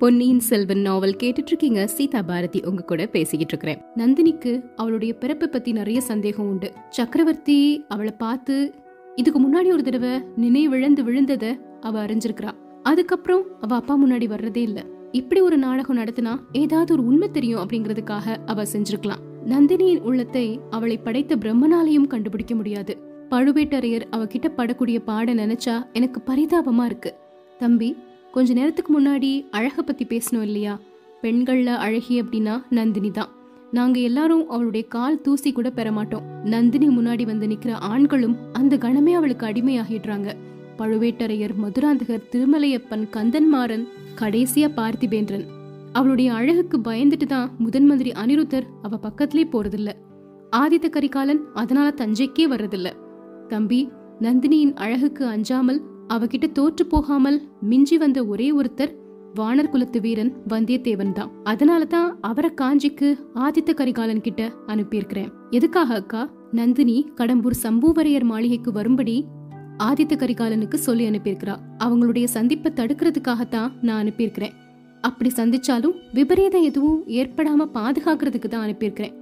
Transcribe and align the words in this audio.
பொன்னியின் 0.00 0.40
செல்வன் 0.40 0.80
நாவல் 0.80 1.16
கேட்டுட்டு 1.22 1.50
இருக்கீங்க 1.50 1.86
சீதா 1.86 2.22
பாரதி 2.22 2.60
உங்க 2.64 2.82
கூட 2.82 3.06
பேசிக்கிட்டு 3.06 3.56
இருக்கிறேன் 3.56 3.80
நந்தினிக்கு 3.96 4.70
அவளுடைய 4.76 5.14
பிறப்பை 5.14 5.48
பத்தி 5.48 5.72
நிறைய 5.72 6.00
சந்தேகம் 6.00 6.48
உண்டு. 6.48 6.72
சக்கரவர்த்தி 6.88 7.84
அவளை 7.88 8.12
பார்த்து 8.18 8.74
இதுக்கு 9.14 9.40
முன்னாடி 9.40 9.72
ஒரு 9.72 9.82
தடவை 9.82 10.10
நினைவிழந்து 10.10 11.02
விழுந்தத 11.02 11.60
அவ 11.80 12.04
அறிஞ்சிருக்கிறா. 12.04 12.50
அதுக்கப்புறம் 12.82 13.44
அவ 13.60 13.74
அப்பா 13.74 13.98
முன்னாடி 14.04 14.26
வர்றதே 14.26 14.56
இல்ல. 14.56 14.84
இப்படி 15.12 15.40
ஒரு 15.40 15.58
நாடகம் 15.58 15.98
நடத்தினா 15.98 16.38
ஏதாவது 16.52 16.92
ஒரு 16.92 17.04
உண்மை 17.06 17.30
தெரியும் 17.30 17.68
அப்படிங்கறதுக்காக 17.68 18.36
அவ 18.46 18.62
செஞ்சிருக்கலாம். 18.62 19.24
நந்தினியின் 19.46 20.00
உள்ளத்தை 20.00 20.60
அவளை 20.70 20.96
படைத்த 20.96 21.36
பிரம்மனாலையும் 21.36 22.06
கண்டுபிடிக்க 22.06 22.54
முடியாது. 22.54 22.96
பழுவேட்டரையர் 23.30 24.06
அவகிட்ட 24.10 24.48
படக்கூடிய 24.56 24.98
பாட 24.98 25.34
நினைச்சா 25.34 25.92
எனக்கு 25.92 26.20
பரிதாபமா 26.26 26.84
இருக்கு. 26.84 27.14
தம்பி 27.58 27.96
கொஞ்ச 28.32 28.52
நேரத்துக்கு 28.52 29.00
முன்னாடி 29.00 29.44
அழகை 29.50 29.84
பத்தி 29.84 30.04
பேசணும் 30.04 30.42
இல்லையா? 30.42 30.78
பெண்கள்ல 31.22 31.66
அழகி 31.66 32.22
அப்படின்னா 32.22 32.62
நந்தினி 32.70 33.10
தான். 33.10 33.28
நாங்க 33.70 34.00
எல்லாரும் 34.00 34.48
அவளுடைய 34.48 34.86
கால் 34.86 35.20
தூசி 35.20 35.52
கூட 35.52 35.70
பெற 35.70 35.92
மாட்டோம். 35.92 36.22
நந்தினி 36.44 36.88
முன்னாடி 36.88 37.24
வந்து 37.24 37.46
நிக்கிற 37.46 37.72
ஆண்களும் 37.72 38.36
அந்த 38.52 38.76
கணமே 38.76 39.12
அவளுக்கு 39.12 39.46
அடிமையாகிடுறாங்க. 39.46 40.32
பழுவேட்டரையர் 40.78 41.54
மதுராந்தகர் 41.62 42.28
திருமலையப்பன் 42.32 43.08
கந்தன்மாறன் 43.12 43.86
கடைசியா 44.20 44.68
பார்த்திபேந்திரன். 44.76 45.44
அவளுடைய 45.92 46.32
அழகுக்கு 46.32 46.78
பயந்துட்டு 46.78 47.26
தான் 47.26 47.50
முதன் 47.58 47.86
மந்திரி 47.86 48.10
அனிருத்தர் 48.10 48.66
அவ 48.82 48.96
பக்கத்திலே 48.96 49.48
போறதில்ல. 49.52 49.92
ஆதித்த 50.56 50.88
கரிகாலன் 50.88 51.42
அதனால 51.54 51.94
தஞ்சைக்கே 51.96 52.46
வர்றதில்ல. 52.50 52.92
தம்பி 53.48 53.88
நந்தினியின் 54.20 54.74
அழகுக்கு 54.74 55.26
அஞ்சாமல் 55.26 55.82
அவகிட்ட 56.14 56.52
தோற்று 56.52 56.86
போகாமல் 56.86 57.38
மிஞ்சி 57.60 57.98
வந்த 57.98 58.24
ஒரே 58.24 58.52
ஒருத்தர் 58.52 58.92
வானர் 59.34 59.68
குலத்து 59.68 60.00
வீரன் 60.00 60.32
வந்தியத்தேவன் 60.48 61.12
தான். 61.12 61.30
அதனால 61.44 61.84
தான் 61.84 62.18
அவரை 62.20 62.50
காஞ்சிக்கு 62.60 63.08
ஆதித்த 63.34 63.74
கரிகாலன் 63.74 64.20
கிட்ட 64.20 64.52
அனுப்பியிருக்கிறேன். 64.66 65.30
எதுக்காக 65.50 65.94
அக்கா? 65.94 66.30
நந்தினி 66.52 67.12
கடம்பூர் 67.16 67.56
சம்புவரையர் 67.62 68.22
மாளிகைக்கு 68.22 68.72
வரும்படி 68.72 69.24
ஆதித்த 69.78 70.14
கரிகாலனுக்கு 70.16 70.74
சொல்லி 70.74 71.08
அனுப்பியிருக்கிறா. 71.08 71.54
அவங்களுடைய 71.78 72.24
சந்திப்பை 72.24 72.72
தடுக்கிறதுக்காகத்தான் 72.76 73.70
நான் 73.80 74.06
அனுப்பியிருக்கிறேன். 74.06 74.56
அப்படி 75.00 75.30
சந்திச்சாலும் 75.36 75.94
விபரீதம் 76.12 76.62
எதுவும் 76.62 77.02
ஏற்படாம 77.06 77.68
பாதுகாக்கிறதுக்கு 77.74 78.48
தான் 78.48 78.66
அனுப்பியிருக்கிறேன். 78.66 79.14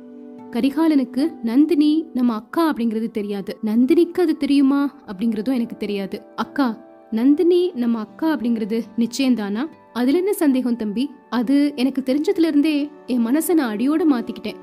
கரிகாலனுக்கு 0.50 1.32
நந்தினி 1.42 2.06
நம்ம 2.14 2.34
அக்கா 2.34 2.72
அப்படிங்கிறது 2.72 3.10
தெரியாது. 3.10 3.58
நந்தினிக்கு 3.64 4.20
அது 4.20 4.36
தெரியுமா? 4.36 5.02
அப்படிங்கறதும் 5.06 5.54
எனக்கு 5.54 5.76
தெரியாது. 5.76 6.22
அக்கா 6.36 6.86
நந்தினி 7.10 7.72
நம்ம 7.74 7.98
அக்கா 7.98 8.36
அப்படிங்கிறது 8.36 8.82
நிச்சயம்தானா? 8.96 9.66
அதுல 9.92 10.18
என்ன 10.18 10.32
சந்தேகம் 10.32 10.76
தம்பி? 10.76 11.10
அது 11.30 11.72
எனக்கு 11.76 12.02
தெரிஞ்சதுல 12.06 12.46
இருந்தே 12.46 12.90
என் 13.06 13.26
மனசை 13.26 13.54
நான் 13.54 13.76
அடியோட 13.76 14.02
மாத்திக்கிட்டேன். 14.10 14.56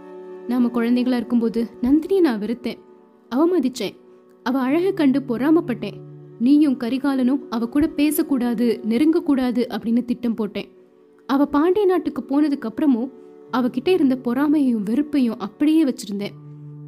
நாம 0.48 0.68
குழந்தைகளா 0.68 1.16
இருக்கும்போது 1.16 1.68
நந்தினியை 1.82 2.20
நான் 2.20 2.40
வெறுத்தேன். 2.40 2.80
அவமதிச்சேன் 3.36 3.96
அவ 4.44 4.60
அழகு 4.60 4.94
கண்டு 4.94 5.20
பொறாமப்பட்டேன். 5.20 5.98
நீயும் 6.40 6.80
கரிகாலனும் 6.80 7.40
அவ 7.50 7.66
கூட 7.66 7.88
பேசக்கூடாது 7.88 8.80
நெருங்கக்கூடாது 8.90 9.66
அப்படின்னு 9.68 10.06
திட்டம் 10.06 10.34
போட்டேன். 10.34 10.68
அவ 11.28 11.46
பாண்டிய 11.46 11.86
நாட்டுக்கு 11.86 12.22
போனதுக்கு 12.22 12.70
அப்புறமும் 12.70 13.10
அவகிட்ட 13.52 13.88
இருந்த 13.88 14.18
பொறாமையையும் 14.24 14.84
வெறுப்பையும் 14.90 15.38
அப்படியே 15.38 15.84
வச்சிருந்தேன். 15.84 16.36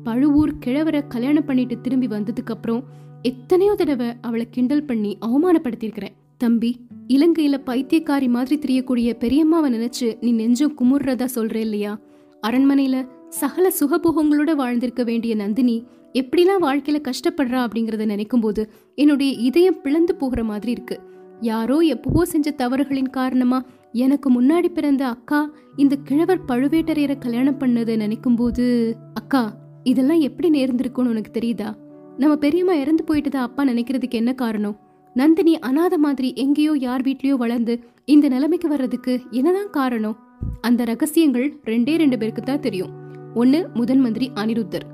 பழுவூர் 0.03 0.53
கிழவரை 0.66 1.08
கல்யாணம் 1.08 1.45
பண்ணிட்டு 1.45 1.81
திரும்பி 1.81 2.08
வந்ததுக்கு 2.08 2.53
அப்புறம் 2.53 2.83
எத்தனையோ 3.22 3.75
தடவை 3.75 4.08
அவளை 4.22 4.47
கிண்டல் 4.49 4.83
பண்ணி 4.83 5.17
அவமானப்படுத்தியிருக்கிறேன். 5.22 6.16
தம்பி 6.38 6.80
இலங்கையில 7.08 7.58
பைத்தியக்காரி 7.66 8.30
மாதிரி 8.30 8.58
தெரியக்கூடிய 8.59 9.17
பெரியம்மாவை 9.19 9.73
நினைச்சு 9.73 10.17
நீ 10.22 10.31
நெஞ்சம் 10.31 10.75
குமுறுறதா 10.81 11.27
சொல்ற 11.36 11.55
இல்லையா? 11.55 11.99
அரண்மனையில 12.48 13.08
சகல 13.30 13.71
சுகபோகங்களோட 13.80 14.55
வாழ்ந்திருக்க 14.55 15.04
வேண்டிய 15.04 15.36
நந்தினி 15.36 15.87
எப்படிலாம் 16.14 16.61
வாழ்க்கையில 16.61 17.02
கஷ்டப்படுறா 17.08 17.67
அப்படிங்கறத 17.67 18.05
நினைக்கும் 18.05 18.39
போது 18.39 18.71
என்னுடைய 18.95 19.33
இதயம் 19.33 19.81
பிளந்து 19.81 20.15
போகிற 20.15 20.43
மாதிரி 20.43 20.71
இருக்கு. 20.71 20.99
யாரோ 21.42 21.77
எப்பவோ 21.77 22.26
செஞ்ச 22.26 22.55
தவறுகளின் 22.58 23.10
காரணமா 23.10 23.64
எனக்கு 23.92 24.42
முன்னாடி 24.42 24.65
பிறந்த 24.65 25.08
அக்கா 25.08 25.52
இந்த 25.75 25.95
கிழவர் 25.95 26.45
பழுவேட்டரையரை 26.48 27.17
கல்யாணம் 27.17 27.59
பண்ணதை 27.59 27.95
நினைக்கும் 27.95 28.36
போது 28.36 28.95
அக்கா 29.14 29.58
இதெல்லாம் 29.83 30.20
எப்படி 30.20 30.49
நேர்ந்திருக்கும்னு 30.49 31.08
உனக்கு 31.08 31.39
தெரியுதா? 31.39 31.75
நம்ம 32.17 32.36
பெரியம்மா 32.36 32.73
இறந்து 32.73 33.03
போயிட்டதா 33.08 33.36
அப்பா 33.36 33.65
நினைக்கிறதுக்கு 33.65 34.09
என்ன 34.09 34.33
காரணம்? 34.33 34.80
நந்தினி 35.14 35.59
அனாத 35.59 35.98
மாதிரி 35.98 36.33
எங்கேயோ 36.36 36.75
யார் 36.80 37.02
வீட்லயோ 37.02 37.33
வளர்ந்து 37.33 37.80
இந்த 38.05 38.27
நிலைமைக்கு 38.27 38.67
வர்றதுக்கு 38.67 39.21
என்னதான் 39.31 39.70
காரணம்? 39.70 40.17
அந்த 40.61 40.83
ரகசியங்கள் 40.83 41.59
ரெண்டே 41.65 41.98
ரெண்டு 41.98 42.17
பேருக்கு 42.17 42.42
தான் 42.42 42.59
தெரியும். 42.59 42.89
ஒன்னு 43.33 43.67
முதன் 43.73 43.99
மந்திரி 43.99 44.31
அனிருத்தர் 44.36 44.86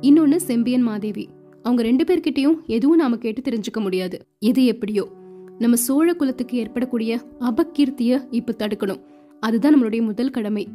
இன்னொன்னு 0.00 0.36
செம்பியன் 0.36 0.82
மாதேவி. 0.82 1.28
அவங்க 1.62 1.82
ரெண்டு 1.82 2.04
பேர்கிட்டயும் 2.04 2.64
எதுவும் 2.66 2.96
நாம 2.96 3.16
கேட்டு 3.16 3.50
தெரிஞ்சுக்க 3.50 3.80
முடியாது. 3.80 4.26
எது 4.38 4.64
எப்படியோ. 4.64 5.08
நம்ம 5.58 5.76
சோழ 5.76 6.14
குலத்துக்கு 6.14 6.58
ஏற்படக்கூடிய 6.58 7.20
அபகீர்த்திய 7.40 8.26
இப்ப 8.30 8.54
தடுக்கணும். 8.58 9.00
அதுதான் 9.40 9.74
நம்மளுடைய 9.74 10.02
முதல் 10.02 10.30
கடமை. 10.30 10.68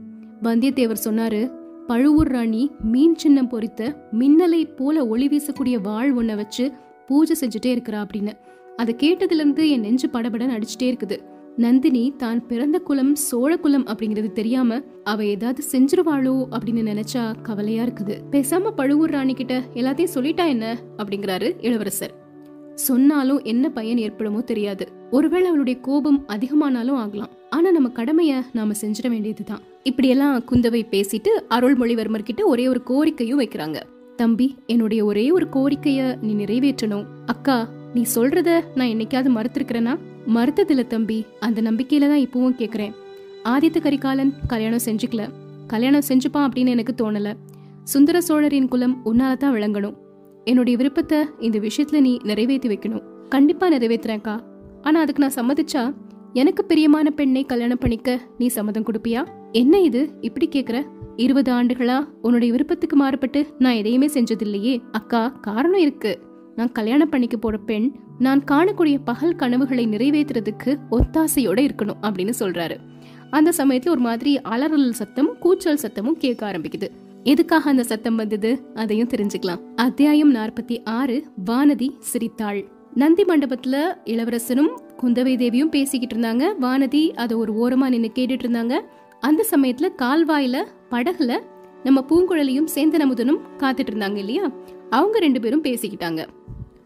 வந்தியத்தேவர் 0.43 1.03
சொன்னாரு 1.03 1.51
பழுவூர் 1.87 2.27
ராணி 2.27 2.71
மீன் 2.83 3.15
சின்னம் 3.15 3.47
பொறித்த 3.47 4.07
மின்னலை 4.19 4.75
போல 4.75 5.07
ஒளி 5.07 5.27
வீசக்கூடிய 5.27 5.81
வாழ் 5.81 6.17
ஒன்ன 6.17 6.35
வச்சு 6.35 6.71
பூஜை 7.07 7.35
செஞ்சுட்டே 7.41 7.65
இருக்கிறா 7.65 8.05
அப்படின்னு. 8.05 8.33
அதை 8.75 8.95
கேட்டதுல 8.97 9.33
இருந்து 9.33 9.69
என் 9.69 9.79
நெஞ்சு 9.79 10.09
படபட 10.09 10.47
நடிச்சுட்டே 10.47 10.87
இருக்குது. 10.93 11.17
நந்தினி 11.57 12.13
தான் 12.17 12.47
பிறந்த 12.47 12.79
குலம் 12.79 13.15
சோழ 13.15 13.57
குலம் 13.57 13.85
அப்படிங்கிறது 13.85 14.31
தெரியாம 14.31 14.81
அவ 15.03 15.25
ஏதாவது 15.25 15.63
செஞ்சிருவாளோ 15.71 16.45
அப்படின்னு 16.51 16.83
நினைச்சா 16.91 17.35
கவலையா 17.41 17.83
இருக்குது. 17.83 18.17
பேசாம 18.31 18.69
பழுவூர் 18.69 19.09
ராணி 19.09 19.33
கிட்ட 19.33 19.63
எல்லாத்தையும் 19.73 20.13
சொல்லிட்டா 20.13 20.47
என்ன? 20.47 20.77
அப்படிங்கிறாரு 20.97 21.55
இளவரசர். 21.59 22.29
சொன்னாலும் 22.81 23.41
என்ன 23.43 23.69
பயன் 23.69 23.97
ஏற்படுமோ 23.97 24.43
தெரியாது. 24.43 24.85
ஒருவேளை 25.11 25.47
அவளுடைய 25.47 25.79
கோபம் 25.79 26.19
அதிகமானாலும் 26.27 26.99
ஆகலாம். 27.03 27.29
ஆனா 27.49 27.71
நம்ம 27.71 27.89
கடமைய 27.95 28.45
நாம 28.53 28.73
செஞ்சிட 28.81 29.09
வேண்டியதுதான். 29.09 29.61
இப்படியெல்லாம் 29.83 30.43
குந்தவை 30.51 30.81
பேசிட்டு 30.91 31.31
அருள்மொழிவர்மர் 31.49 32.23
கிட்ட 32.23 32.45
ஒரே 32.45 32.65
ஒரு 32.67 32.81
கோரிக்கையும் 32.85 33.41
வைக்கிறாங்க. 33.41 33.77
தம்பி 34.15 34.55
என்னுடைய 34.65 35.05
ஒரே 35.05 35.31
ஒரு 35.31 35.47
கோரிக்கைய 35.53 36.01
நீ 36.21 36.33
நிறைவேற்றணும். 36.43 37.05
அக்கா 37.25 37.69
நீ 37.93 38.03
சொல்றத 38.15 38.49
நான் 38.75 38.87
என்னைக்காவது 38.87 39.29
மறுத்திருக்கிறேனா? 39.37 39.97
மறுத்ததில்ல 40.35 40.87
தம்பி. 40.87 41.25
அந்த 41.39 41.61
நம்பிக்கையில 41.61 42.09
தான் 42.11 42.25
இப்பவும் 42.25 42.57
கேக்குறேன். 42.57 42.93
ஆதித்த 43.43 43.81
கரிகாலன் 43.81 44.33
கல்யாணம் 44.47 44.85
செஞ்சுக்கல. 44.85 45.23
கல்யாணம் 45.67 46.07
செஞ்சுப்பான் 46.07 46.47
அப்படின்னு 46.47 46.75
எனக்கு 46.75 46.93
தோணல. 46.97 47.33
சுந்தர 47.83 48.21
சோழரின் 48.21 48.67
குலம் 48.67 49.01
உன்னால 49.05 49.37
தான் 49.37 49.55
விளங்கணும். 49.55 49.97
என்னுடைய 50.45 50.77
விருப்பத்தை 50.77 51.17
இந்த 51.39 51.59
விஷயத்துல 51.59 51.99
நீ 51.99 52.19
நிறைவேற்றி 52.23 52.69
வைக்கணும். 52.69 53.03
கண்டிப்பா 53.29 53.71
நிறைவேத்துறேன்க்கா 53.71 54.39
ஆனா 54.81 54.99
அதுக்கு 54.99 55.29
நான் 55.29 55.39
சம்மதிச்சா 55.39 55.93
எனக்கு 56.33 56.65
பிரியமான 56.65 57.09
பெண்ணை 57.09 57.45
கல்யாணம் 57.45 57.77
பண்ணிக்க 57.77 58.19
நீ 58.37 58.47
சம்மதம் 58.47 58.83
கொடுப்பியா? 58.83 59.27
என்ன 59.51 59.79
இது? 59.79 60.09
இப்படி 60.21 60.49
கேக்குற? 60.51 60.83
இருபது 61.15 61.53
ஆண்டுகளா 61.53 62.07
உன்னுடைய 62.21 62.51
விருப்பத்துக்கு 62.51 62.95
மாறுபட்டு 62.95 63.47
நான் 63.59 63.73
எதையுமே 63.73 64.05
செஞ்சதில்லையே. 64.05 64.81
அக்கா 64.91 65.27
காரணம் 65.27 65.79
இருக்கு. 65.79 66.19
நான் 66.55 66.71
கல்யாணம் 66.71 67.09
பண்ணிக்க 67.09 67.37
போற 67.37 67.57
பெண் 67.57 67.91
நான் 68.19 68.43
காணக்கூடிய 68.51 68.97
பகல் 69.05 69.35
கனவுகளை 69.35 69.87
நிறைவேற்றுறதுக்கு 69.87 70.77
ஒத்தாசையோட 70.91 71.69
இருக்கணும் 71.69 72.01
அப்படின்னு 72.01 72.33
சொல்றாரு. 72.39 72.77
அந்த 73.29 73.51
சமயத்துல 73.57 73.89
ஒரு 73.89 73.99
மாதிரி 73.99 74.41
அலறல் 74.41 74.89
சத்தம் 74.89 75.37
கூச்சல் 75.39 75.79
சத்தமும் 75.81 76.17
கேட்க 76.17 76.51
ஆரம்பிக்குது. 76.51 76.87
எதுக்காக 77.23 77.69
அந்த 77.69 77.83
சத்தம் 77.83 78.15
வந்தது? 78.15 78.63
அதையும் 78.73 79.07
தெரிஞ்சுக்கலாம். 79.07 79.59
அத்தியாயம் 79.75 80.35
நாற்பத்தி 80.35 80.83
ஆறு 80.83 81.23
வானதி 81.45 81.89
சிரித்தாள். 81.99 82.67
நந்தி 82.93 83.23
மண்டபத்துல 83.23 83.97
இளவரசனும் 84.05 84.69
குந்தவை 84.97 85.37
தேவியும் 85.37 85.69
பேசிக்கிட்டு 85.69 86.15
இருந்தாங்க. 86.15 86.53
வானதி 86.61 87.09
அதை 87.09 87.37
ஒரு 87.37 87.53
ஓரமா 87.53 87.89
நின்று 87.89 88.11
கேட்டுட்டு 88.15 88.39
இருந்தாங்க. 88.43 88.81
அந்த 89.19 89.45
சமயத்துல 89.51 89.89
கால்வாயில 89.97 90.65
படகுல 90.89 91.39
நம்ம 91.83 92.05
பூங்குழலியும் 92.09 92.67
சேந்தனமுதனும் 92.75 93.39
காத்துட்டு 93.57 93.87
இருந்தாங்க 93.91 94.17
இல்லையா? 94.17 94.51
அவங்க 94.89 95.19
ரெண்டு 95.19 95.39
பேரும் 95.39 95.63
பேசிக்கிட்டாங்க. 95.63 96.27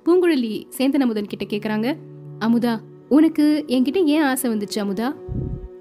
பூங்குழலி 0.06 0.64
சேந்தனமுதன் 0.78 1.28
கிட்ட 1.28 1.46
கேக்குறாங்க 1.46 1.96
அமுதா 2.40 2.80
உனக்கு 3.10 3.64
என்கிட்ட 3.68 4.04
ஏன் 4.04 4.22
ஆசை 4.22 4.52
வந்துச்சு 4.52 4.76
அமுதா? 4.76 5.14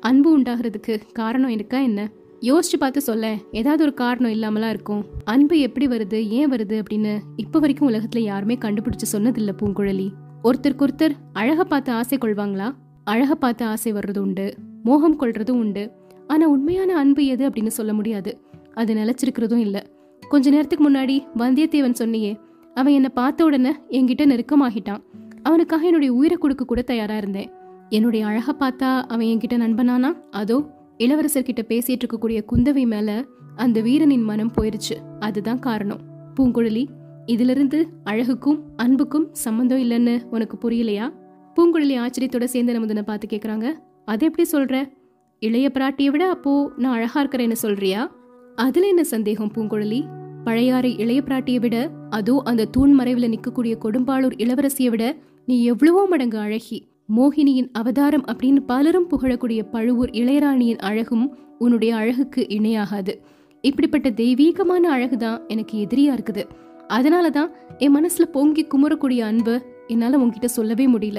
அன்பு 0.00 0.38
உண்டாகிறதுக்கு 0.38 1.00
காரணம் 1.12 1.50
இருக்கா 1.50 1.78
என்ன? 1.78 2.10
யோசிச்சு 2.48 2.78
பார்த்து 2.78 3.00
சொல்ல 3.00 3.34
ஏதாவது 3.50 3.82
ஒரு 3.82 3.94
காரணம் 3.94 4.30
இல்லாமலாம் 4.30 4.68
இருக்கும். 4.68 5.04
அன்பு 5.24 5.58
எப்படி 5.58 5.86
வருது 5.86 6.28
ஏன் 6.28 6.50
வருது 6.50 6.80
அப்படின்னு 6.80 7.18
இப்போ 7.36 7.58
வரைக்கும் 7.58 7.88
உலகத்துல 7.88 8.18
யாருமே 8.18 8.58
கண்டுபிடிச்சு 8.60 9.06
சொன்னதில்ல 9.12 9.52
பூங்குழலி. 9.60 10.08
ஒருத்தருக்கு 10.44 10.86
ஒருத்தர் 10.86 11.14
அழக 11.32 11.64
பார்த்து 11.64 11.92
ஆசை 11.92 12.18
கொள்வாங்களா? 12.18 12.72
அழக 13.04 13.34
பார்த்து 13.34 13.64
ஆசை 13.64 13.92
வர்றது 13.92 14.18
உண்டு 14.18 14.54
மோகம் 14.82 15.20
கொள்றதும் 15.20 15.60
உண்டு. 15.64 15.90
ஆனா 16.26 16.46
உண்மையான 16.46 16.96
அன்பு 16.96 17.24
எது 17.24 17.48
அப்படின்னு 17.48 17.66
சொல்ல 17.66 17.92
முடியாது. 17.92 18.40
அது 18.74 18.94
நிலச்சிருக்கிறதும் 18.94 19.64
இல்லை. 19.66 19.82
கொஞ்ச 20.28 20.50
நேரத்துக்கு 20.50 20.90
முன்னாடி 20.90 21.26
வந்தியத்தேவன் 21.38 21.98
சொன்னியே 21.98 22.40
அவன் 22.74 22.92
என்னை 22.92 23.10
பார்த்த 23.14 23.44
உடனே 23.44 23.72
என்கிட்ட 23.88 24.24
நெருக்கமாகிட்டான். 24.32 25.02
அவனுக்காக 25.42 25.84
என்னுடைய 25.84 26.14
உயிரை 26.14 26.36
கொடுக்க 26.36 26.64
கூட 26.64 26.82
தயாரா 26.82 27.16
இருந்தேன். 27.16 27.50
என்னுடைய 27.88 28.26
அழகை 28.26 28.54
பார்த்தா 28.60 29.02
அவன் 29.02 29.26
என்கிட்ட 29.26 29.56
நண்பனானா? 29.64 30.10
அதோ 30.30 30.73
இளவரசர் 30.98 31.42
கிட்ட 31.42 31.64
பேசிட்டு 31.68 32.02
இருக்கக்கூடிய 32.04 32.40
குந்தவை 32.52 32.86
மேல 32.86 33.24
அந்த 33.56 33.80
வீரனின் 33.80 34.22
மனம் 34.22 34.52
போயிருச்சு. 34.60 34.96
அதுதான் 35.20 35.58
காரணம். 35.58 36.00
பூங்குழலி 36.40 36.86
இதிலிருந்து 37.26 37.88
அழகுக்கும் 38.04 38.60
அன்புக்கும் 38.76 39.28
சம்மந்தம் 39.32 39.78
இல்லைன்னு 39.78 40.22
உனக்கு 40.30 40.70
புரியலையா? 40.70 41.12
பூங்குழலி 41.56 42.06
ஆச்சரியத்தோட 42.06 42.44
சேர்ந்து 42.44 42.80
நமதுன 42.80 43.02
பார்த்து 43.02 43.36
கேக்குறாங்க. 43.36 43.72
அது 44.04 44.26
எப்படி 44.26 44.48
சொல்ற? 44.52 44.92
இளைய 45.40 45.70
பிராட்டியை 45.74 46.06
விட 46.06 46.28
அப்போ 46.28 46.72
நான் 46.76 46.94
அழகா 46.94 47.24
இருக்கிறேன்னு 47.24 47.52
சொல்றியா? 47.52 48.16
அதுல 48.54 48.86
என்ன 48.86 49.04
சந்தேகம் 49.04 49.52
பூங்குழலி? 49.54 50.02
பழையாறை 50.44 50.98
இளைய 50.98 51.22
பிராட்டியை 51.24 51.60
விட 51.60 51.90
அதோ 52.10 52.42
அந்த 52.44 52.64
தூண் 52.64 53.00
மறைவுல 53.00 53.34
நிக்கக்கூடிய 53.34 53.74
கொடும்பாளூர் 53.84 54.36
இளவரசியை 54.36 54.88
விட 54.88 55.16
நீ 55.46 55.64
எவ்வளவோ 55.64 56.06
மடங்கு 56.06 56.38
அழகி 56.38 56.86
மோகினியின் 57.08 57.68
அவதாரம் 57.72 58.24
அப்படின்னு 58.24 58.60
பலரும் 58.66 59.08
புகழக்கூடிய 59.10 59.62
பழுவூர் 59.70 60.10
இளையராணியின் 60.10 60.78
அழகும் 60.78 61.36
உன்னுடைய 61.58 61.96
அழகுக்கு 61.96 62.46
இணையாகாது. 62.48 63.12
இப்படிப்பட்ட 63.60 64.10
தெய்வீகமான 64.10 64.88
அழகு 64.88 65.16
தான் 65.16 65.42
எனக்கு 65.48 65.86
எதிரியா 65.86 66.12
இருக்குது. 66.16 66.42
அதனாலதான் 66.88 67.50
என் 67.78 67.96
மனசுல 67.96 68.24
பொங்கி 68.32 68.66
குமுறக்கூடிய 68.66 69.18
அன்பு 69.18 69.62
என்னால 69.86 70.18
உன்கிட்ட 70.18 70.44
சொல்லவே 70.44 70.86
முடியல. 70.86 71.18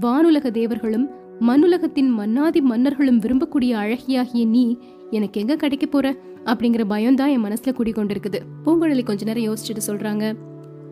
வானுலக 0.00 0.50
தேவர்களும் 0.50 1.10
மண்ணுலகத்தின் 1.40 2.08
மன்னாதி 2.08 2.60
மன்னர்களும் 2.60 3.18
விரும்பக்கூடிய 3.18 3.72
அழகியாகிய 3.74 4.46
நீ 4.46 4.76
எனக்கு 5.10 5.40
எங்க 5.40 5.56
கிடைக்க 5.56 5.86
போற? 5.86 6.16
அப்படிங்கிற 6.44 6.84
பயம் 6.84 7.14
தான் 7.14 7.28
என் 7.28 7.44
மனசுல 7.44 7.72
குடிக்கொண்டிருக்குது 7.78 8.38
பூங்குழலி 8.64 9.04
கொஞ்ச 9.04 9.24
நேரம் 9.24 9.46
யோசிச்சுட்டு 9.48 9.82
சொல்றாங்க 9.86 10.34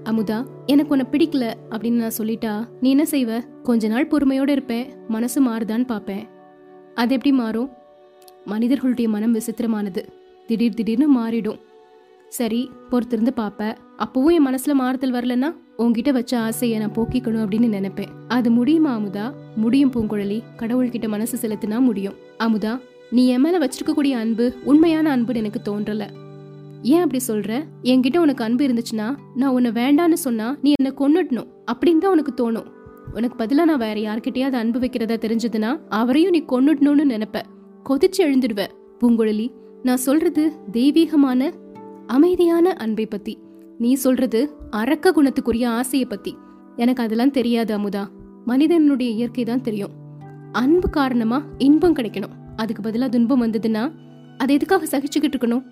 அமுதா 0.06 0.44
எனக்கு 0.66 0.96
உன்னை 0.96 1.06
பிடிக்கல 1.10 1.54
அப்படின்னு 1.70 2.02
நான் 2.02 2.16
சொல்லிட்டா 2.18 2.68
நீ 2.80 2.90
என்ன 2.90 3.06
செய்வ? 3.10 3.62
கொஞ்ச 3.62 3.88
நாள் 3.88 4.06
பொறுமையோடு 4.06 4.52
இருப்பேன் 4.52 4.92
மனசு 5.08 5.44
மாறுதான்னு 5.44 5.86
பார்ப்பேன் 5.86 6.26
அது 6.94 7.14
எப்படி 7.14 7.34
மாறும்? 7.36 7.70
மனிதர்களுடைய 8.44 9.10
மனம் 9.10 9.34
விசித்திரமானது. 9.34 10.06
திடீர் 10.46 10.74
திடீர்னு 10.74 11.08
மாறிடும். 11.18 11.58
சரி 12.28 12.70
பொறுத்திருந்து 12.90 13.30
பார்ப்பேன் 13.30 13.74
அப்பவும் 13.98 14.32
என் 14.32 14.46
மனசுல 14.46 14.72
மாறுதல் 14.72 15.12
வரலன்னா 15.12 15.56
உங்ககிட்ட 15.76 16.12
வச்ச 16.12 16.38
ஆசையை 16.38 16.78
நான் 16.78 16.94
போக்கிக்கணும் 16.94 17.44
அப்படின்னு 17.44 17.68
நினைப்பேன். 17.68 18.12
அது 18.28 18.50
முடியுமா 18.50 18.98
அமுதா? 18.98 19.32
முடியும் 19.56 19.92
பூங்குழலி. 19.92 20.42
கடவுள்கிட்ட 20.56 21.08
மனசு 21.08 21.48
செலுத்தினா 21.48 21.78
முடியும். 21.78 22.14
அமுதா 22.38 22.80
நீ 23.10 23.26
என் 23.26 23.40
மேல 23.40 23.58
வச்சிருக்கக்கூடிய 23.58 24.12
அன்பு 24.12 24.54
உண்மையான 24.64 25.16
அன்புன்னு 25.16 25.34
எனக்கு 25.34 25.60
தோன்றல. 25.64 26.08
ஏன் 26.86 27.02
அப்படி 27.02 27.22
சொல்ற? 27.28 27.64
என்கிட்ட 27.82 28.18
உனக்கு 28.18 28.44
அன்பு 28.44 28.66
இருந்துச்சுன்னா 28.66 29.16
நான் 29.34 29.50
உன்னை 29.50 29.70
வேண்டான்னு 29.70 30.12
சொன்னா 30.12 30.56
நீ 30.62 30.72
என்ன 30.80 30.94
கொன்னுடணும். 30.98 31.46
அப்படின்னு 31.72 31.98
தான் 31.98 32.10
உனக்கு 32.10 32.32
தோணும். 32.36 32.66
உனக்கு 33.14 33.44
பதிலா 33.44 33.64
நான் 33.64 33.78
வேற 33.78 33.94
யார்கிட்டயாவது 33.94 34.52
அன்பு 34.52 34.78
வைக்கிறதா 34.78 35.16
தெரிஞ்சதுன்னா 35.16 35.80
அவரையும் 35.88 36.30
நீ 36.30 36.44
கொன்னுடணும்னு 36.48 37.12
நினைப்ப. 37.14 37.42
கொதிச்சு 37.88 38.18
எழுந்துடுவ 38.18 38.66
பூங்குழலி 39.00 39.48
நான் 39.82 39.96
சொல்றது 39.96 40.52
தெய்வீகமான 40.72 41.52
அமைதியான 42.06 42.72
அன்பை 42.72 43.06
பத்தி. 43.06 43.38
நீ 43.78 43.94
சொல்றது 43.94 44.50
அரக்க 44.70 45.12
குணத்துக்குரிய 45.12 45.66
ஆசையை 45.66 46.08
பத்தி. 46.08 46.36
எனக்கு 46.76 47.02
அதெல்லாம் 47.02 47.30
தெரியாது 47.30 47.78
அமுதா. 47.78 48.08
மனிதனுடைய 48.44 49.12
இயற்கை 49.12 49.44
தான் 49.44 49.60
தெரியும். 49.60 49.90
அன்பு 50.52 50.90
காரணமா 50.90 51.42
இன்பம் 51.58 51.94
கிடைக்கணும். 51.94 52.34
அதுக்கு 52.56 52.90
பதிலா 52.90 53.08
துன்பம் 53.08 53.42
வந்ததுன்னா 53.42 53.92
அதை 54.38 54.54
எதுக்காக 54.54 54.98
சகிச்சுக்கிட்டு 54.98 55.36
இருக்கணும்? 55.36 55.62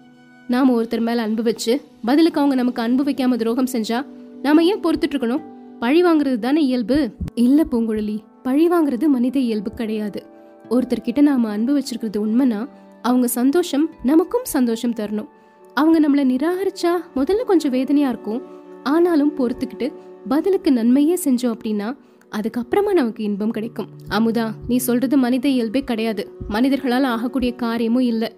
நாம 0.49 0.83
ஒருத்தர் 0.83 1.01
மேல 1.01 1.23
அன்பு 1.23 1.43
வச்சு 1.43 1.81
பதிலுக்கு 2.05 2.39
அவங்க 2.39 2.57
நமக்கு 2.57 2.83
அன்பு 2.83 3.05
வைக்காம 3.05 3.37
துரோகம் 3.37 3.67
செஞ்சா 3.73 4.07
நாம 4.43 4.65
ஏன் 4.65 4.81
பொறுத்துட்டு 4.81 5.09
இருக்கணும்? 5.09 5.43
பழி 5.79 6.03
வாங்குறது 6.03 6.39
தானே 6.39 6.63
இயல்பு? 6.63 7.11
இல்ல 7.35 7.65
பூங்குழலி 7.71 8.19
பழி 8.43 8.69
வாங்குறது 8.69 9.07
மனித 9.07 9.39
இயல்பு 9.39 9.71
கிடையாது. 9.71 10.27
ஒருத்தர் 10.71 11.01
கிட்ட 11.03 11.21
நாம 11.21 11.49
அன்பு 11.49 11.79
வச்சிருக்கிறது 11.79 12.17
உண்மைனா 12.17 12.69
அவங்க 13.03 13.27
சந்தோஷம் 13.27 13.91
நமக்கும் 14.03 14.45
சந்தோஷம் 14.45 14.95
தரணும். 14.95 15.29
அவங்க 15.75 16.01
நம்மள 16.01 16.27
நிராகரிச்சா 16.27 16.91
முதல்ல 17.17 17.45
கொஞ்சம் 17.45 17.71
வேதனையா 17.71 18.09
இருக்கும். 18.09 18.43
ஆனாலும் 18.83 19.33
பொறுத்துக்கிட்டு 19.37 19.93
பதிலுக்கு 20.29 20.73
நன்மையே 20.73 21.19
செஞ்சோம் 21.25 21.55
அப்படின்னா 21.57 21.97
அதுக்கப்புறமா 22.33 22.93
நமக்கு 22.93 23.25
இன்பம் 23.25 23.51
கிடைக்கும். 23.51 23.87
அமுதா 24.11 24.51
நீ 24.69 24.77
சொல்றது 24.77 25.17
மனித 25.17 25.49
இயல்பே 25.49 25.85
கிடையாது. 25.85 26.31
மனிதர்களால் 26.49 27.03
ஆகக்கூடிய 27.03 27.53
காரியமும் 27.53 28.03
இல்லை. 28.03 28.37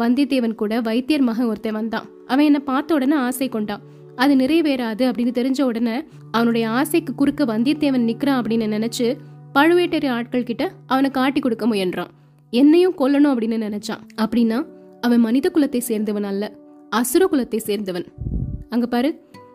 வந்தியத்தேவன் 0.00 0.54
கூட 0.54 0.80
வைத்தியர் 0.80 1.26
மகன் 1.28 1.48
ஒருத்தன் 1.52 1.76
வந்தான். 1.78 2.06
அவன் 2.26 2.44
என்னை 2.44 2.60
பார்த்த 2.70 2.94
உடனே 2.94 3.16
ஆசை 3.26 3.48
கொண்டான். 3.48 3.82
அது 4.22 4.32
நிறைவேறாது 4.34 5.02
அப்படின்னு 5.08 5.32
தெரிஞ்ச 5.38 5.60
உடனே 5.62 5.96
அவனுடைய 6.30 6.64
ஆசைக்கு 6.78 7.12
குறுக்க 7.14 7.44
வந்தியத்தேவன் 7.44 8.08
நிக்கிறான் 8.10 8.40
அப்படின்னு 8.40 8.66
நினைச்சு 8.76 9.06
பழுவேட்டரை 9.56 10.08
ஆட்கள் 10.08 10.48
கிட்ட 10.50 10.64
அவனை 10.86 11.10
காட்டி 11.10 11.40
கொடுக்க 11.40 11.66
முயன்றான். 11.66 12.10
என்னையும் 12.52 12.96
கொல்லணும் 12.98 13.32
அப்படின்னு 13.32 13.58
நினைச்சான். 13.66 14.02
அப்படின்னா 14.22 14.58
அவன் 15.00 15.20
மனித 15.20 15.46
குலத்தை 15.54 15.80
சேர்ந்தவன் 15.88 16.28
அல்ல 16.30 16.44
அசுர 16.90 17.28
குலத்தை 17.32 17.60
சேர்ந்தவன். 17.66 18.06
அங்க 18.68 18.86
பாரு 18.86 19.10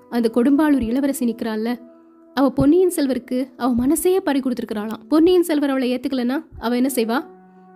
அந்த 0.10 0.28
கொடும்பாளூர் 0.36 0.86
இளவரசி 0.90 1.25
நிக்கிறாள்ல 1.25 1.69
அவ 2.36 2.50
பொன்னியின் 2.50 2.94
செல்வருக்கு 2.95 3.38
அவ 3.57 3.69
மனசையே 3.83 4.19
பறி 4.28 4.40
கொடுத்துருக்கிறாளாம். 4.40 5.01
பொன்னியின் 5.10 5.45
செல்வர் 5.50 5.69
அவளை 5.69 5.88
ஏத்துக்கலனா 5.94 6.38
அவ 6.60 6.75
என்ன 6.75 6.90
செய்வா? 6.95 7.18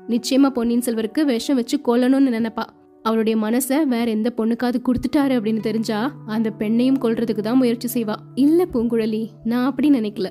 நிச்சயமா 0.08 0.50
பொன்னியின் 0.50 0.84
செல்வருக்கு 0.86 1.26
விஷம் 1.26 1.56
வச்சு 1.56 1.78
கொல்லணும்னு 1.78 2.36
நினைப்பா. 2.38 2.64
அவளுடைய 3.04 3.40
மனசை 3.40 3.84
வேற 3.84 4.12
எந்த 4.12 4.34
பொண்ணுக்காவது 4.38 4.80
கொடுத்துட்டாரு 4.86 5.34
அப்படின்னு 5.38 5.60
தெரிஞ்சா 5.60 6.16
அந்த 6.26 6.54
பெண்ணையும் 6.60 7.00
கொல்றதுக்கு 7.02 7.40
தான் 7.40 7.58
முயற்சி 7.58 8.04
செய்வா. 8.04 8.16
இல்ல 8.36 8.68
பூங்குழலி 8.74 9.28
நான் 9.44 9.66
அப்படி 9.66 9.90
நினைக்கல. 9.90 10.28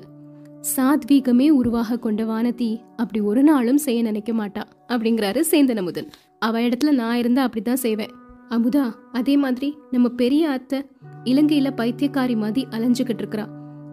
சாத்வீகமே 0.75 1.49
உருவாக 1.49 1.99
கொண்ட 1.99 2.23
வானதி 2.23 2.79
அப்படி 2.95 3.19
ஒரு 3.19 3.43
நாளும் 3.43 3.77
செய்ய 3.77 4.01
நினைக்க 4.01 4.33
மாட்டா 4.33 4.63
அப்படிங்கிறாரு 4.87 5.43
சேந்தன் 5.51 5.75
அமுதன் 5.75 6.09
அவ 6.39 6.59
இடத்துல 6.59 6.91
நான் 6.91 7.17
இருந்தா 7.17 7.49
அப்படிதான் 7.49 7.83
செய்வேன். 7.85 8.09
அமுதா 8.49 8.93
அதே 9.11 9.37
மாதிரி 9.37 9.77
நம்ம 9.91 10.09
பெரிய 10.09 10.49
அத்தை 10.49 10.85
இலங்கையில 11.23 11.71
பைத்தியக்காரி 11.77 12.35
மாதிரி 12.35 12.67
அலைஞ்சுகிட்டு 12.69 13.21
இருக்கிறா. 13.21 13.45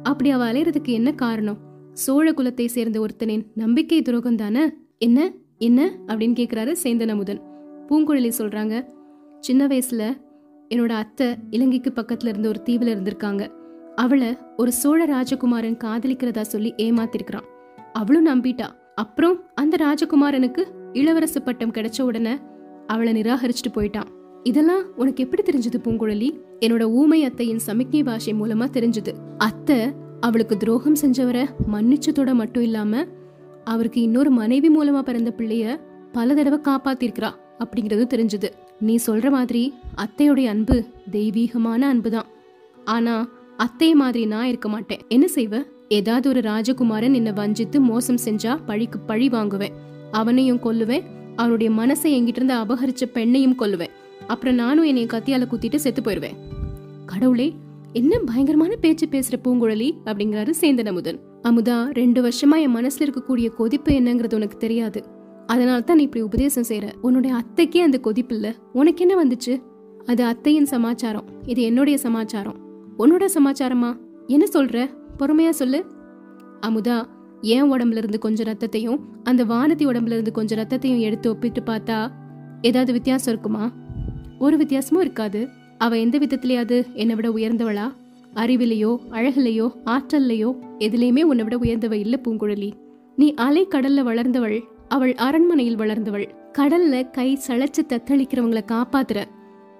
அப்படி 0.02 0.30
அவ 0.30 0.52
அலையறதுக்கு 0.52 0.88
என்ன 0.88 1.12
காரணம்? 1.12 1.58
சோழ 1.92 2.32
குலத்தை 2.32 2.66
சேர்ந்த 2.66 3.06
ஒருத்தனின் 3.06 3.46
நம்பிக்கை 3.54 4.02
துரோகம் 4.02 4.36
தானே 4.36 4.70
என்ன? 4.98 5.32
என்ன 5.58 5.90
அப்படின்னு 6.06 6.38
கேட்குறாரு 6.40 6.72
சேந்தன் 6.82 7.08
அமுதன் 7.08 7.40
பூங்குழலி 7.88 8.30
சொல்றாங்க 8.38 8.86
சின்ன 9.40 9.66
வயசுல 9.66 10.16
என்னோட 10.74 10.88
அத்தை 10.88 11.36
இலங்கைக்கு 11.50 11.92
பக்கத்துல 11.96 12.26
இருந்த 12.26 12.48
ஒரு 12.48 12.62
தீவுல 12.64 12.92
இருந்திருக்காங்க. 12.94 13.48
அவளை 13.94 14.36
ஒரு 14.56 14.72
சோழ 14.72 15.06
ராஜகுமாரன் 15.06 15.78
காதலிக்கிறதா 15.84 16.40
சொல்லி 16.40 16.74
ஏமாத்திருக்கிறான். 16.76 17.46
அவளும் 17.92 18.26
நம்பிட்டா. 18.26 18.66
அப்புறம் 18.94 19.42
அந்த 19.54 19.76
ராஜகுமாரனுக்கு 19.76 20.64
இளவரசு 20.92 21.40
பட்டம் 21.44 21.72
கிடைச்ச 21.72 22.02
உடனே 22.02 22.38
அவளை 22.86 23.12
நிராகரிச்சுட்டு 23.12 23.72
போயிட்டான். 23.74 24.08
இதெல்லாம் 24.42 24.96
உனக்கு 24.96 25.24
எப்படி 25.24 25.42
தெரிஞ்சது 25.42 25.78
பூங்குழலி? 25.84 26.30
என்னோட 26.60 26.82
ஊமை 26.82 27.24
அத்தையின் 27.24 27.58
சமிக்ஞை 27.58 28.02
பாஷை 28.02 28.34
மூலமா 28.34 28.66
தெரிஞ்சது. 28.72 29.12
அத்தை 29.38 29.92
அவளுக்கு 30.20 30.56
துரோகம் 30.56 30.96
செஞ்சவரை 31.00 31.48
மன்னிச்சதோட 31.72 32.34
மட்டும் 32.34 32.62
இல்லாம 32.62 33.04
அவருக்கு 33.68 34.00
இன்னொரு 34.00 34.30
மனைவி 34.30 34.68
மூலமா 34.76 35.00
பிறந்த 35.00 35.34
பிள்ளைய 35.36 35.80
பல 36.12 36.34
தடவை 36.34 36.58
காப்பாத்திருக்கிறா 36.58 37.30
அப்படிங்கிறது 37.58 38.04
தெரிஞ்சது. 38.14 38.48
நீ 38.80 38.98
சொல்ற 39.06 39.30
மாதிரி 39.30 39.74
அத்தையுடைய 39.96 40.44
அன்பு 40.44 40.84
தெய்வீகமான 41.10 41.88
அன்புதான். 41.88 42.28
ஆனா 42.84 43.28
அத்தை 43.56 43.94
மாதிரி 43.94 44.26
நான் 44.26 44.46
இருக்க 44.46 44.68
மாட்டேன். 44.68 45.00
என்ன 45.08 45.26
செய்வ? 45.34 45.62
ஏதாவது 45.88 46.28
ஒரு 46.28 46.40
ராஜகுமாரன் 46.40 47.14
என்ன 47.14 47.32
வஞ்சித்து 47.32 47.80
மோசம் 47.80 48.22
செஞ்சா 48.24 48.58
பழிக்கு 48.66 48.98
பழி 48.98 49.28
வாங்குவேன். 49.28 49.72
அவனையும் 50.10 50.62
கொல்லுவேன். 50.62 51.02
அவனுடைய 51.36 51.72
மனசை 51.72 52.08
என்கிட்ட 52.16 52.40
இருந்து 52.40 52.54
அபகரிச்ச 52.54 53.04
பெண்ணையும் 53.14 53.56
கொல்லுவேன். 53.58 53.94
அப்புறம் 54.26 54.54
நானும் 54.54 54.84
என்னை 54.84 55.06
கத்தியால 55.06 55.46
குத்திட்டு 55.50 55.76
செத்து 55.76 56.02
போயிடுவேன் 56.02 56.38
கடவுளே 57.06 57.54
என்ன 57.92 58.18
பயங்கரமான 58.18 58.76
பேச்சு 58.76 59.06
பேசுற 59.06 59.34
பூங்குழலி 59.44 59.90
அப்படிங்கிறாரு 60.04 60.52
சேந்தனமுதன் 60.60 61.18
அமுதா 61.42 61.90
ரெண்டு 61.92 62.22
வருஷமா 62.22 62.60
என் 62.60 62.76
மனசுல 62.76 62.98
இருக்கக்கூடிய 62.98 63.54
கொதிப்பு 63.54 63.92
என்னங்கிறது 63.92 64.34
உனக்கு 64.34 64.56
தெரியாது. 64.56 65.04
அதனால 65.46 65.80
தான் 65.80 65.96
நீ 65.96 66.02
இப்படி 66.02 66.24
உபதேசம் 66.24 66.64
செய்யற 66.68 66.92
உன்னுடைய 67.00 67.36
அத்தைக்கே 67.36 67.78
அந்த 67.78 67.98
கொதிப்பு 67.98 68.34
இல்ல. 68.34 68.54
உனக்கு 68.72 69.08
என்ன 69.08 69.24
வந்துச்சு? 69.24 69.62
அது 70.06 70.24
அத்தையின் 70.24 70.66
சமாச்சாரம். 70.66 71.24
இது 71.46 71.62
என்னுடைய 71.62 71.98
சமாச்சாரம். 71.98 72.56
உன்னோட 72.98 73.24
சமாச்சாரமா? 73.34 73.96
என்ன 74.26 74.46
சொல்ற? 74.52 74.90
பொறுமையா 75.18 75.50
சொல்லு. 75.50 75.84
அமுதா 76.66 77.04
என் 77.40 77.72
உடம்புல 77.72 77.96
இருந்து 77.96 78.18
கொஞ்சம் 78.18 78.46
ரத்தத்தையும் 78.46 78.98
அந்த 79.22 79.44
வானதி 79.44 79.82
உடம்புல 79.82 80.10
இருந்து 80.10 80.32
கொஞ்சம் 80.32 80.58
ரத்தத்தையும் 80.58 81.00
எடுத்து 81.00 81.30
ஒப்பிட்டு 81.30 81.60
பார்த்தா 81.60 82.08
ஏதாவது 82.62 82.92
வித்தியாசம் 82.92 83.32
இருக்குமா? 83.32 83.72
ஒரு 84.38 84.56
வித்தியாசமும் 84.56 85.02
இருக்காது. 85.02 85.48
அவ 85.78 85.98
எந்த 85.98 86.18
விதத்திலேயாவது 86.18 86.92
என்னை 86.92 87.14
விட 87.14 87.28
உயர்ந்தவளா? 87.28 87.92
அறிவிலையோ 88.40 88.90
அழகுலையோ 89.10 89.66
ஆற்றல்லையோ 89.84 90.50
எதுலையுமே 90.78 91.22
உன்னை 91.22 91.44
விட 91.44 91.56
உயர்ந்தவ 91.56 91.92
இல்ல 91.92 92.20
பூங்குழலி. 92.24 92.70
நீ 93.16 93.34
அலை 93.34 93.66
கடல்ல 93.70 94.02
வளர்ந்தவள் 94.02 94.60
அவள் 94.88 95.14
அரண்மனையில் 95.14 95.78
வளர்ந்தவள். 95.78 96.26
கடல்ல 96.58 97.10
கை 97.10 97.38
சளைச்சு 97.46 97.82
தத்தளிக்கிறவங்கள 97.88 98.60
காப்பாத்துற. 98.72 99.24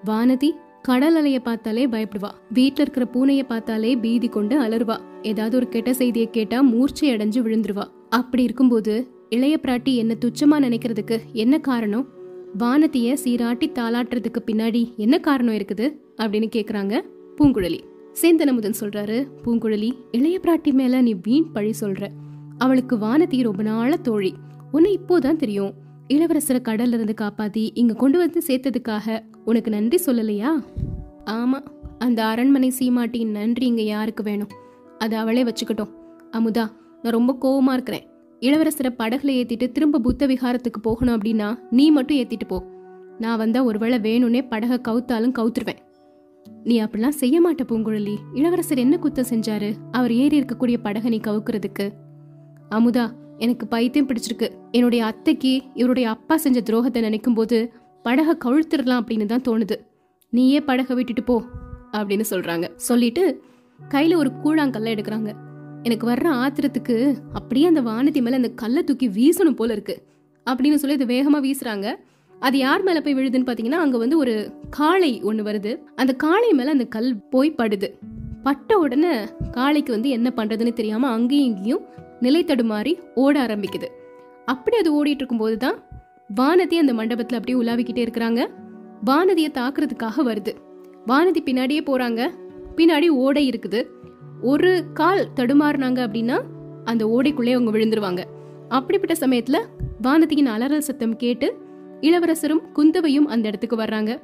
வானதி 0.05 0.51
கடல் 0.83 1.17
அலைய 1.17 1.41
பார்த்தாலே 1.41 1.87
பயப்படுவா. 1.87 2.31
வீட்ல 2.51 2.83
இருக்கிற 2.83 3.07
பூனைய 3.15 3.43
பார்த்தாலே 3.43 3.97
பீதி 3.97 4.29
கொண்டு 4.29 4.61
அலறுவா. 4.61 4.97
ஏதாவது 5.23 5.57
ஒரு 5.57 5.69
கெட்ட 5.69 5.93
செய்தியை 5.93 6.29
கேட்டா 6.31 6.61
மூர்ச்சை 6.61 7.17
அடைஞ்சு 7.17 7.41
விழுந்துருவா. 7.47 7.85
அப்படி 8.09 8.43
இருக்கும்போது 8.43 8.95
இளைய 9.29 9.59
பிராட்டி 9.63 9.95
என்ன 9.95 10.15
துச்சமா 10.25 10.57
நினைக்கிறதுக்கு 10.65 11.19
என்ன 11.33 11.59
காரணம்? 11.59 12.07
வானத்திய 12.59 13.17
சீராட்டி 13.25 13.67
தாளாட்டுறதுக்கு 13.71 14.41
பின்னாடி 14.47 14.97
என்ன 14.97 15.19
காரணம் 15.19 15.55
இருக்குது? 15.55 15.87
அப்படின்னு 16.17 16.49
கேக்குறாங்க 16.57 17.01
பூங்குழலி. 17.39 17.81
சேந்தனமுதன் 18.23 18.75
சொல்றாரு 18.81 19.27
பூங்குழலி 19.45 19.93
இளைய 20.11 20.41
பிராட்டி 20.43 20.73
மேல 20.73 21.01
நீ 21.01 21.15
வீண் 21.23 21.53
பழி 21.53 21.73
சொல்ற. 21.81 22.09
அவளுக்கு 22.59 22.97
வானதி 22.97 23.43
ரொம்ப 23.43 23.63
நாள 23.63 23.97
தோழி. 23.97 24.35
உன்னை 24.73 24.99
இப்போதான் 24.99 25.37
தெரியும். 25.37 25.73
இளவரசரை 26.09 26.61
கடல்ல 26.63 26.87
இருந்து 26.87 27.15
காப்பாத்தி 27.21 27.71
இங்க 27.75 27.95
கொண்டு 27.95 28.19
வந்து 28.19 28.43
சேர்த்ததுக்காக 28.47 29.21
உனக்கு 29.45 29.71
நன்றி 29.71 29.99
சொல்லலையா? 30.07 30.49
ஆமா 31.25 31.67
அந்த 31.99 32.25
அரண்மனை 32.25 32.73
சீமாட்டியின் 32.79 33.31
நன்றி 33.31 33.67
இங்க 33.67 33.83
யாருக்கு 33.83 34.23
வேணும்? 34.23 34.49
அது 34.99 35.17
அவளே 35.17 35.45
வச்சுக்கட்டும். 35.45 35.91
அமுதா 36.33 36.71
நான் 37.03 37.17
ரொம்ப 37.17 37.37
கோவமா 37.41 37.73
இருக்கிறேன். 37.73 38.07
இளவரசரை 38.41 38.95
படகுல 38.99 39.31
ஏத்திட்டு 39.33 39.73
திரும்ப 39.73 39.99
புத்த 39.99 40.27
விகாரத்துக்கு 40.27 40.81
போகணும் 40.83 41.21
அப்படின்னா 41.21 41.59
நீ 41.71 41.91
மட்டும் 41.91 42.17
ஏத்திட்டு 42.17 42.47
போ. 42.47 42.65
நான் 43.19 43.39
வந்தா 43.39 43.65
ஒருவேளை 43.65 43.99
வேணும்னே 43.99 44.49
படகை 44.49 44.81
கவுத்தாலும் 44.89 45.33
கவுத்துருவேன். 45.39 45.87
நீ 46.65 46.83
அப்படிலாம் 46.83 47.09
செய்ய 47.09 47.41
மாட்ட 47.41 47.67
பூங்குழலி. 47.69 48.17
இளவரசர் 48.35 48.79
என்ன 48.79 48.99
குத்தம் 49.03 49.25
செஞ்சாரு? 49.31 49.75
அவர் 49.91 50.13
ஏறி 50.13 50.41
இருக்கக்கூடிய 50.41 50.77
படகை 50.83 51.11
நீ 51.11 51.17
கவுக்கிறதுக்கு. 51.17 51.93
அமுதா 52.71 53.11
எனக்கு 53.39 53.67
பைத்தியம் 53.67 54.09
பிடிச்சிருக்கு. 54.09 54.51
என்னுடைய 54.71 55.05
அத்தைக்கு 55.05 55.63
இவருடைய 55.75 56.09
அப்பா 56.09 56.37
செஞ்ச 56.37 56.61
துரோகத்தை 56.61 57.01
நினைக்கும் 57.01 57.35
போது 57.35 57.73
படகை 58.03 58.35
கழுத்துடலாம் 58.45 59.01
அப்படின்னு 59.01 59.25
தான் 59.25 59.41
தோணுது. 59.41 59.77
நீயே 60.31 60.61
படகை 60.61 60.97
விட்டுட்டு 60.97 61.23
போ 61.23 61.43
அப்படின்னு 61.93 62.25
சொல்றாங்க. 62.31 62.75
சொல்லிட்டு 62.77 63.43
கையில 63.89 64.17
ஒரு 64.17 64.31
கூழாங்கல்ல 64.45 64.95
எடுக்கிறாங்க. 64.95 65.33
எனக்கு 65.83 66.09
வர்ற 66.09 66.37
ஆத்திரத்துக்கு 66.45 67.17
அப்படியே 67.33 67.67
அந்த 67.67 67.83
வானதி 67.83 68.21
மேல 68.21 68.37
அந்த 68.37 68.49
கல்லை 68.49 68.85
தூக்கி 68.85 69.09
வீசணும் 69.09 69.57
போல 69.57 69.73
இருக்கு 69.73 70.03
அப்படின்னு 70.51 70.75
சொல்லி 70.75 71.05
அது 71.05 71.07
வேகமா 71.07 71.45
வீசுறாங்க. 71.45 71.95
அது 72.41 72.59
யார் 72.59 72.83
மேல 72.83 73.01
போய் 73.01 73.15
விழுதுன்னு 73.15 73.49
பாத்தீங்கன்னா 73.49 73.81
அங்க 73.85 73.99
வந்து 73.99 74.19
ஒரு 74.19 74.53
காளை 74.71 75.23
ஒண்ணு 75.25 75.47
வருது. 75.49 75.79
அந்த 75.97 76.13
காளை 76.13 76.53
மேல 76.53 76.71
அந்த 76.71 76.85
கல் 76.85 77.17
போய் 77.31 77.55
படுது. 77.59 77.99
பட்ட 78.43 78.79
உடனே 78.79 79.15
காளைக்கு 79.51 79.93
வந்து 79.93 80.09
என்ன 80.09 80.33
பண்றதுன்னு 80.37 80.73
தெரியாம 80.73 81.09
அங்கேயும் 81.09 81.57
இங்கேயும் 81.57 81.85
நிலை 82.21 82.45
தடுமாறி 82.45 82.99
ஓட 83.15 83.47
ஆரம்பிக்குது. 83.47 83.87
அப்படி 84.45 84.77
அது 84.77 85.05
ஓடிட்டு 85.05 85.21
இருக்கும்போது 85.21 85.57
தான் 85.57 85.83
வானதி 86.41 86.75
அந்த 86.75 86.93
மண்டபத்துல 86.93 87.35
அப்படியே 87.35 87.59
உலாவிக்கிட்டே 87.59 88.09
இருக்கிறாங்க. 88.09 88.47
வானதியை 89.07 89.51
தாக்குறதுக்காக 89.51 90.23
வருது. 90.25 90.55
வானதி 91.07 91.43
பின்னாடியே 91.45 91.81
போறாங்க. 91.87 92.31
பின்னாடி 92.77 93.09
ஓடை 93.09 93.51
இருக்குது. 93.51 93.87
ஒரு 94.43 94.85
கால் 94.95 95.29
தடுமாறுனாங்க 95.37 96.01
அப்படின்னா 96.07 96.41
அந்த 96.85 97.07
ஓடைக்குள்ளே 97.07 97.53
அவங்க 97.53 97.79
விழுந்துருவாங்க. 97.79 98.25
அப்படிப்பட்ட 98.69 99.27
சமயத்துல 99.27 99.59
வானதியின் 100.03 100.55
அலறல் 100.57 100.87
சத்தம் 100.89 101.17
கேட்டு 101.17 101.67
இளவரசரும் 102.01 102.63
குந்தவையும் 102.77 103.27
அந்த 103.27 103.49
இடத்துக்கு 103.49 103.77
வர்றாங்க. 103.77 104.21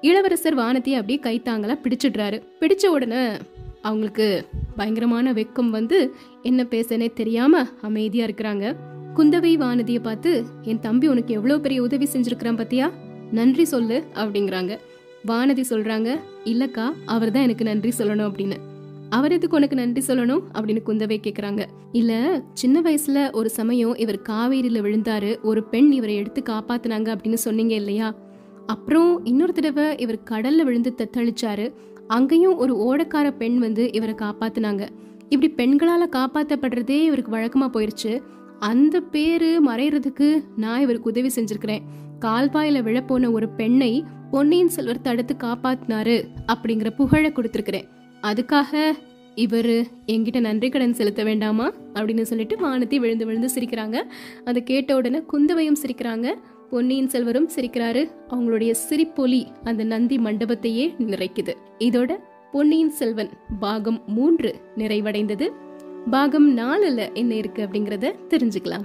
இளவரசர் 0.00 0.56
வானதியை 0.56 0.94
அப்படியே 0.94 1.20
கைத்தாங்களா 1.22 1.78
பிடிச்சிடுறாரு. 1.82 2.42
பிடிச்ச 2.60 2.86
உடனே 2.86 3.36
அவங்களுக்கு 3.82 4.46
பயங்கரமான 4.76 5.32
வெக்கம் 5.32 5.70
வந்து 5.70 6.14
என்ன 6.42 6.62
பேசனே 6.62 7.12
தெரியாம 7.12 7.66
அமைதியா 7.80 8.26
இருக்கிறாங்க. 8.26 8.76
குந்தவை 9.16 9.56
வானதியை 9.56 9.98
பார்த்து 10.02 10.44
என் 10.62 10.80
தம்பி 10.80 11.08
உனக்கு 11.08 11.34
எவ்வளவு 11.34 11.60
பெரிய 11.60 11.82
உதவி 11.82 12.08
செஞ்சிருக்கிறான் 12.12 12.60
பத்தியா? 12.60 12.92
நன்றி 13.30 13.64
சொல்லு 13.64 14.04
அப்படிங்கிறாங்க. 14.14 14.78
வானதி 15.26 15.64
சொல்றாங்க 15.70 16.18
இல்லக்கா 16.44 16.92
அவர் 17.06 17.30
தான் 17.30 17.42
எனக்கு 17.42 17.64
நன்றி 17.64 17.92
சொல்லணும் 17.98 18.28
அப்படின்னு. 18.30 18.56
அவர் 19.12 19.32
எதுக்கு 19.32 19.56
உனக்கு 19.56 19.76
நன்றி 19.76 20.14
சொல்லணும்? 20.14 20.42
அப்படின்னு 20.54 20.78
குந்தவை 20.86 21.16
கேக்குறாங்க. 21.22 21.64
இல்ல 21.92 22.42
சின்ன 22.54 22.80
வயசுல 22.80 23.32
ஒரு 23.32 23.50
சமயம் 23.50 23.96
இவர் 23.96 24.20
காவேரியில 24.28 24.80
விழுந்தாரு. 24.80 25.40
ஒரு 25.42 25.64
பெண் 25.64 25.92
இவரை 25.92 26.16
எடுத்து 26.16 26.42
காப்பாத்துனாங்க 26.48 27.14
அப்படின்னு 27.14 27.34
சொன்னீங்க 27.34 27.74
இல்லையா? 27.74 28.14
அப்புறம் 28.66 29.24
இன்னொரு 29.24 29.52
தடவை 29.52 29.96
இவர் 29.96 30.22
கடல்ல 30.30 30.62
விழுந்து 30.62 30.94
தத்தளிச்சாரு. 30.96 31.72
அங்கேயும் 32.06 32.56
ஒரு 32.56 32.74
ஓடக்கார 32.76 33.36
பெண் 33.36 33.58
வந்து 33.58 33.92
இவரை 33.92 34.14
காப்பாத்துனாங்க. 34.14 34.88
இப்படி 35.28 35.52
பெண்களால 35.52 36.02
காப்பாத்தப்படுறதே 36.12 37.02
இவருக்கு 37.02 37.36
வழக்கமா 37.36 37.70
போயிருச்சு. 37.70 38.22
அந்த 38.58 39.00
பேரு 39.00 39.60
மறையறதுக்கு 39.66 40.44
நான் 40.56 40.80
இவருக்கு 40.80 41.10
உதவி 41.10 41.30
செஞ்சிருக்கிறேன். 41.34 41.80
கால்வாயில 42.20 42.82
விழப்போன 42.82 43.32
ஒரு 43.32 43.48
பெண்ணை 43.48 44.04
பொன்னியின் 44.30 44.68
செல்வர் 44.68 45.00
தடுத்து 45.00 45.36
காப்பாத்தினாரு 45.38 46.24
அப்படிங்கிற 46.52 46.90
புகழ 46.90 47.28
கொடுத்திருக்கிறேன். 47.28 47.84
அதுக்காக 48.22 48.92
இவர் 49.34 49.66
என்கிட்ட 50.06 50.40
நன்றி 50.40 50.68
கடன் 50.68 50.92
செலுத்த 50.92 51.24
வேண்டாமா? 51.24 51.72
அப்படின்னு 51.94 52.22
சொல்லிட்டு 52.22 52.56
வானத்தை 52.56 52.98
விழுந்து 52.98 53.26
விழுந்து 53.26 53.48
சிரிக்கிறாங்க. 53.54 54.02
அதை 54.44 54.62
கேட்ட 54.62 54.96
உடனே 54.96 55.22
குந்தவையும் 55.22 55.76
சிரிக்கிறாங்க. 55.82 56.34
பொன்னியின் 56.70 57.08
செல்வரும் 57.08 57.50
சிரிக்கிறாரு. 57.56 58.10
அவங்களுடைய 58.28 58.74
சிரிப்பொலி 58.88 59.46
அந்த 59.64 59.84
நந்தி 59.84 60.16
மண்டபத்தையே 60.16 60.94
நிறைக்குது. 60.98 61.54
இதோட 61.78 62.16
பொன்னியின் 62.52 62.90
செல்வன் 62.90 63.28
பாகம் 63.60 64.02
மூன்று 64.06 64.54
நிறைவடைந்தது. 64.76 65.48
பாகம் 66.10 66.56
நாலுல 66.56 67.12
என்ன 67.12 67.34
இருக்கு 67.34 67.66
அப்படிங்கறத 67.66 68.14
தெரிஞ்சுக்கலாம். 68.28 68.84